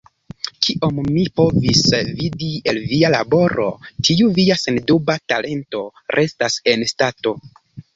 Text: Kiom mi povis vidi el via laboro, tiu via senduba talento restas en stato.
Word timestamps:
Kiom 0.67 1.01
mi 1.17 1.25
povis 1.39 1.83
vidi 2.21 2.49
el 2.73 2.81
via 2.95 3.13
laboro, 3.19 3.69
tiu 4.09 4.35
via 4.41 4.61
senduba 4.67 5.21
talento 5.31 5.87
restas 6.21 6.63
en 6.77 6.93
stato. 6.97 7.41